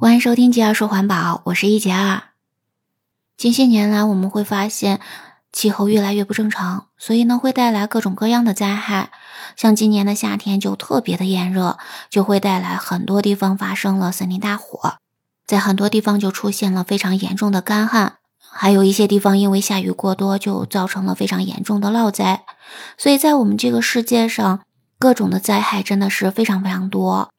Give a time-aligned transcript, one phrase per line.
[0.00, 2.22] 欢迎收听杰儿说环保，我是一杰儿。
[3.36, 4.98] 近些年来，我们会发现
[5.52, 9.10] 气候越来越不正常，所以呢，会带来各种各样的灾害。
[9.56, 11.76] 像今年的夏天就特别的炎热，
[12.08, 14.94] 就会带来很多地方发生了森林大火，
[15.46, 18.14] 在很多地方就出现了非常严重的干旱，
[18.50, 22.46] 还有一些地方因为下雨过多，就造成了非常严重的涝灾。
[22.96, 24.60] 所以在我们这个世界上，
[24.98, 27.30] 各种的灾害真的是非常非常多。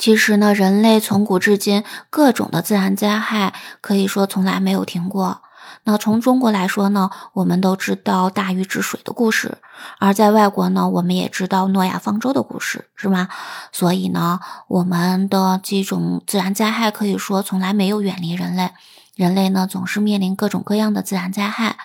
[0.00, 5.42] 其实呢，人类从古至今各种的自然灾害可以说从来没有停过。
[5.84, 9.58] 那从中国来说呢，我们都知道大禹治水的故事；
[9.98, 13.28] 而在外国呢，我们也知道诺亚方舟的故事，是吗？
[13.72, 18.70] 所以呢，我们的这种自然灾害可以说从来没有远离人类。
[19.16, 21.76] 人类呢，总是面临各种各样的自然灾害。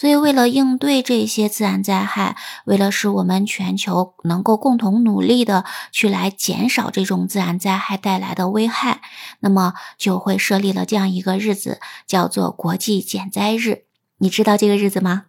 [0.00, 9.02] 所以，为了应对这些自然灾害，为了使我们全球能够共同努力的去来减少这种自然灾害带来的危害，
[9.40, 13.82] 那么就会设立了这样一个日子，叫做国际减灾日。
[14.20, 15.24] 你知道这个日子吗？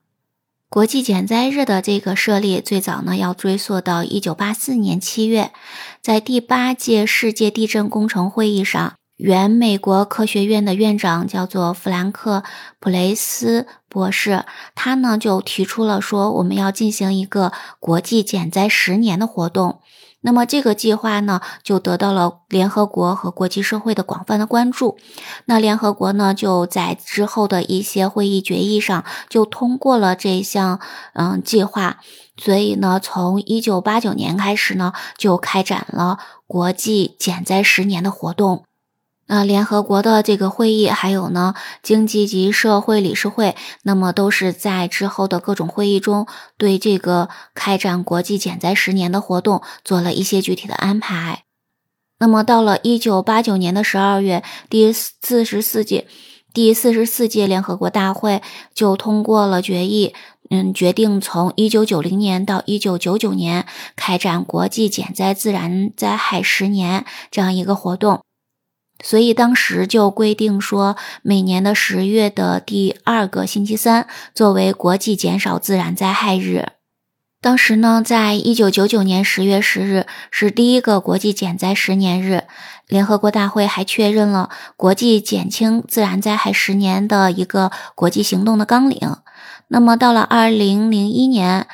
[0.70, 5.52] 国际减灾日的这个设立，最早呢要追溯到一九八四年七月，
[6.02, 8.94] 在第八届世界地震工程会议上。
[9.22, 12.40] 原美国科学院的院长叫做弗兰克·
[12.80, 19.80] 普雷斯博士，他呢就提出了说，我们要进行一个国际减灾十年的活动。
[20.22, 24.98] 那么这个计划呢，就得到了联合国和国际社会的广泛的关注。
[25.46, 30.80] 那联合国呢，就在之后的一些会议决议上，就通过了这项
[31.14, 32.00] 嗯计划。
[32.38, 38.64] 所以呢，从一九八九年开始呢，就开展了国际减灾十年的活动。
[39.34, 51.46] 那联合国的这个会议，还有呢，经济及社会理事会，那么都是在之后的各种会议中，对这个开展国际减灾十年的活动做了一些具体的安排。
[52.20, 56.08] 那么到了一九八九年的十二月，第四十四届
[56.54, 58.42] 第四十四届联合国大会
[58.74, 60.14] 就通过了决议，
[60.50, 63.66] 嗯，决定从一九九零年到一九九九年
[63.96, 68.20] 开展国际减灾自然灾害十年这样一个活动。
[69.04, 76.74] 所以当时就规定说，每年的十月的第二个星期三作为国际减少自然灾害日。
[77.42, 82.44] 当时呢，在一九九九年十月十日是第一个国际减灾十年日。
[82.88, 89.00] 联合国大会还确认了国际减轻自然灾害十年的一个国际行动的纲领。
[89.70, 91.68] 那么到了二零零一年。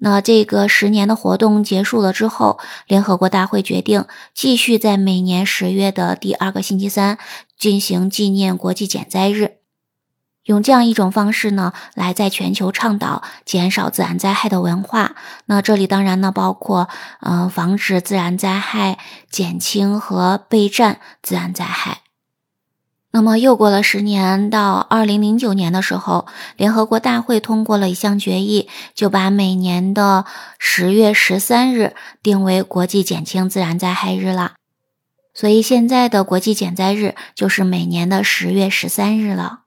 [0.00, 7.18] 那这个十年的活动结束了之后，联合国大会决定继续在每年十月的第二个星期三
[7.58, 9.56] 进行纪念国际减灾日，
[10.44, 15.16] 用这样一种方式呢，来在全球倡导减少自然灾害的文化。
[15.46, 16.88] 那这里当然呢，包括
[17.20, 18.98] 嗯，防止自然灾害、
[19.28, 22.02] 减轻和备战自然灾害。
[23.10, 26.26] 那么又过了十年，到二零零九年的时候，
[26.56, 30.26] 联合国大会通过了一项决议，就把每年的
[30.58, 34.52] 十月十三日定为国际减轻自然灾害日了。
[35.32, 39.60] 所以现在的国际减灾日就是每年的十月十三日了。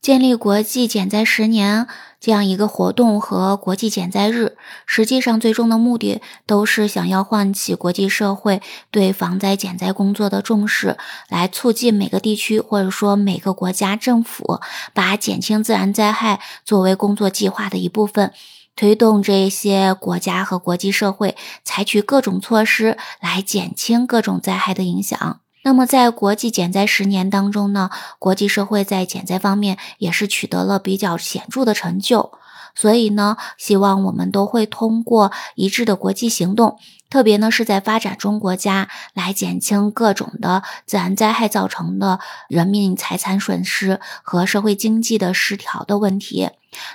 [0.00, 1.86] 建立国际减灾十年
[2.20, 4.56] 这样一个活动和国际减灾日，
[4.86, 10.96] 实际上最终的目的都是想要唤起国际社会对防灾减灾工作的重视，
[11.28, 14.60] 来促进每个地区或者说每个国家政府
[14.94, 18.32] 把减轻自然灾害作为工作计划的一部分，
[18.74, 25.40] 推动这些国家和国际社会采取各种措施来减轻各种灾害的影响。
[25.62, 32.32] 那么，在国际减灾十年当中呢，国际社会在减灾方面也是取得了比较显著的成就。
[32.74, 36.78] 所以呢，希望我们都会通过一致的国际行动，
[37.10, 46.50] 特别呢是在发展中国家来减轻各种的自然灾害造成的人民财产损失和社会经济的失调的问题。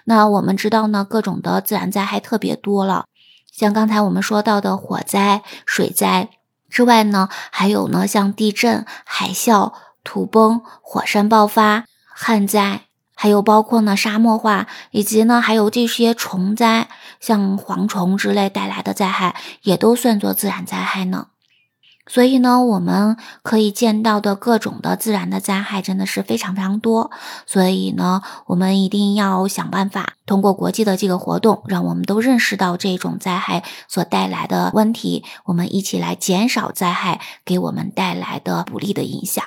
[0.06, 3.06] 那我们知道呢，各种的自然灾害特别多了，
[3.52, 6.30] 像刚才我们说到的火灾、水灾。
[6.75, 9.72] 之外呢，还有呢，像地震、海啸、
[10.03, 12.82] 土崩、火山爆发、旱灾，
[13.16, 16.90] 还有包括呢沙漠化，以及呢还有这些虫灾，
[17.22, 21.28] 像蝗虫之类带来的灾害，也都算作自然灾害呢。
[22.07, 27.09] 所以呢，我们可以见到的各种的自然的灾害真的是非常非常多。
[27.47, 39.43] 所以呢，我们一定要想办法通过国际的这个活动，让我们都认识到这种灾害所带来的问题，我们一起来减少灾害给我们带来的不利的影响。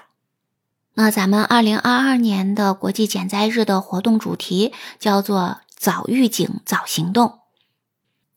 [0.94, 7.38] 那咱们二零二二年的国际减灾日的活动主题叫做“早预警，早行动”。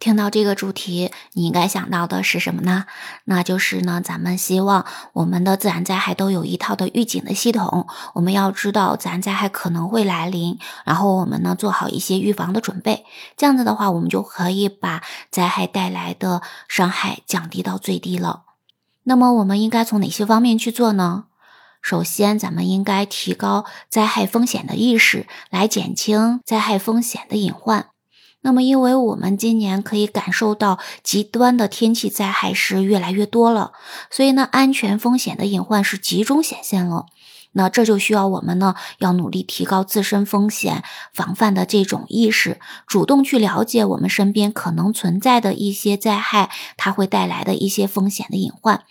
[0.02, 2.86] 听到这个主题，你应该想到的是什么呢？
[3.26, 4.84] 那就是呢，咱们希望
[5.14, 7.86] 我们的自然灾害都有一套的预警的系统。
[8.16, 13.06] 我们要知道自然灾害可能会来临，然后我们呢做好一些预防的准备。
[13.38, 18.46] 这样子的话，我们就可以把灾害带来的伤害降低到最低了。
[19.04, 21.26] 那么，我们应该从哪些方面去做呢？
[21.80, 27.91] 首先，咱们应该提高灾害风险的意识，来减轻灾害风险的隐患。
[28.44, 33.72] 那么，因为我们今年可以感受到极端的天气灾害是越来越多了，
[34.10, 37.06] 所以呢，安全风险的隐患是集中显现了。
[37.54, 40.84] 那这就需要我们呢，要努力提高自身风险
[41.14, 48.84] 防范的这种意识，主动去了解我们身边可能存在的一些灾害，它会带来的一些风险的隐患。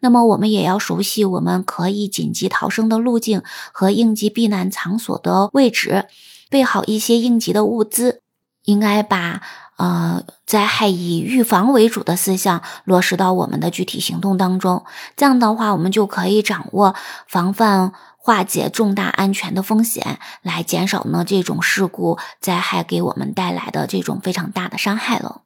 [0.00, 6.06] 那么，我们也要熟悉我们可以紧急逃生的路径和应急避难场所的位置，
[6.50, 8.22] 备好一些应急的物资。
[8.68, 9.40] 应该把
[9.76, 14.84] 呃灾害以预防为主的思想落实到我们的具体行动当中，
[15.16, 16.94] 这样的话，我们就可以掌握
[17.26, 25.40] 防范化解重大安全的风险，来减少呢这种事故灾害给我们带来的这种非常大的伤害了。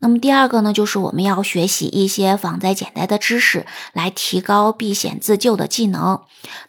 [0.00, 6.20] 那么第二个呢，就是我们要学习一些防灾减灾的知识，来提高避险自救的技能。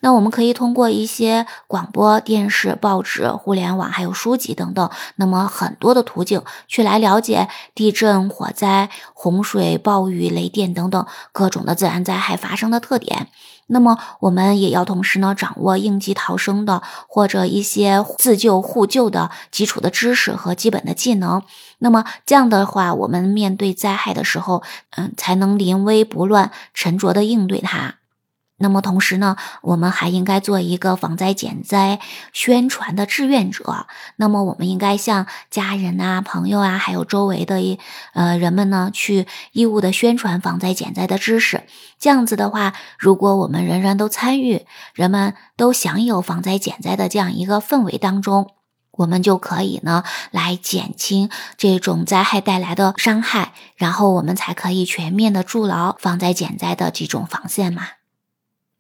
[0.01, 13.27] 那我们可以通过一些广播电视、报纸、互联网，还有书籍等等，那么很多的途径去来了解地震、火灾、洪水、暴雨、雷电等等各种的自然灾害发生的特点。
[13.71, 21.43] 那么我们也要同时呢，掌握应急逃生的或者一些自救互救的基础的知识和基本的技能。
[21.77, 27.95] 那么这样的话，我们面对灾害的时候，嗯，才能临危不乱、沉着的应对它。
[28.61, 31.97] 那么同时呢，我们还应该做一个防灾减灾
[32.33, 33.87] 宣传的志愿者。
[34.17, 37.79] 那么我们应该向家人啊、朋友啊，还有周围的
[38.13, 41.63] 呃人们呢，去义务的宣传防灾减灾的知识。
[41.99, 48.51] 这样子的话，如果我们人人都参与，人们都享有防灾减灾的这样一个氛围当中，
[48.99, 57.83] 我们就可以呢来减轻这种灾害带来的伤害，然后我们才可以全面的筑牢防灾减灾的这种防线嘛。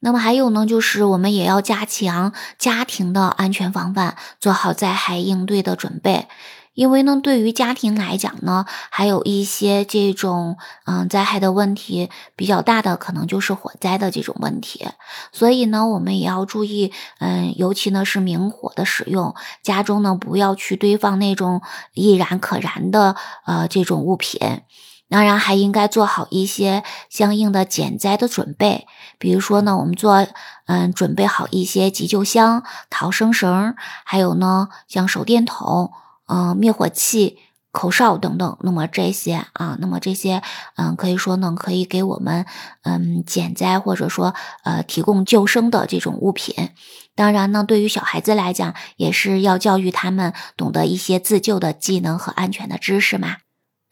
[0.01, 6.27] 那么还有呢，就是我们也要加强家庭的安全防范，做好灾害应对的准备。
[6.73, 14.87] 因为呢，对于家庭来讲呢，还有一些这种嗯灾害的问题比较大的，可能就是火灾的这种问题。
[15.31, 21.61] 所以呢，我们也要注意，嗯，尤其呢是明火的使用，家中呢不要去堆放那种
[21.93, 23.15] 易燃可燃的
[23.45, 24.61] 呃这种物品。
[25.09, 28.85] 当然，还应该做好一些相应的减灾的准备，
[29.17, 30.27] 比如说呢，我们做
[30.67, 33.73] 嗯准备好一些急救箱、逃生绳，
[34.05, 35.91] 还有呢像手电筒、
[36.29, 37.37] 嗯灭火器、
[37.71, 38.57] 口哨等等。
[38.61, 40.41] 那么这些啊，那么这些
[40.77, 42.45] 嗯可以说呢可以给我们
[42.83, 44.33] 嗯减灾或者说
[44.63, 46.69] 呃提供救生的这种物品。
[47.15, 53.37] 当然呢，对于小孩子来讲，也是要教育他们懂得一些自救的技能和安全的知识嘛。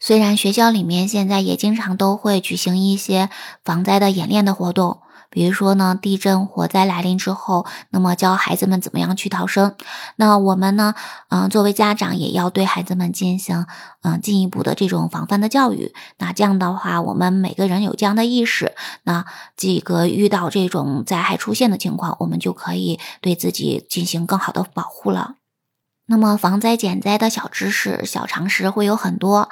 [0.00, 3.28] 虽然学校里面现在也经常都会举行一些
[3.64, 9.74] 防灾的演练的活动，比如说呢，地震、火灾来临之后，那么教孩子们怎么样去逃生。
[10.16, 10.94] 那我们呢，
[11.28, 13.66] 嗯，作为家长也要对孩子们进行
[14.02, 15.94] 嗯进一步的这种防范的教育。
[16.18, 19.26] 那这样的话，我们每个人有这样的意识，那
[19.56, 25.34] 这个遇到这种灾害出现的情况，我们就可以对自己进行更好的保护了。
[26.06, 29.50] 那么防灾减灾的小知识、小常识会有很多。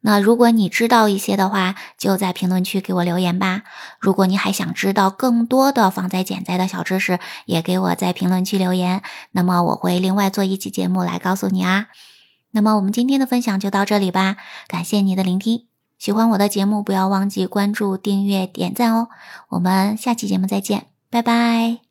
[0.00, 3.62] 那如果你知道一些的话，就在评论区给我留言吧。
[3.98, 9.02] 如果你还想知道更多的防灾减灾的小知识，也给我在评论区留言。
[9.32, 11.88] 那么我会另外做一期节目来告诉你啊。
[12.52, 14.36] 那么我们今天的分享就到这里吧，
[14.68, 15.66] 感谢你的聆听。
[15.98, 19.08] 喜欢我的节目，不要忘记关注、订阅、点赞哦。
[19.48, 21.87] 我们下期节目再见，拜拜。